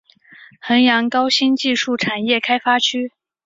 [0.59, 3.11] 衡阳高新技术产业开发区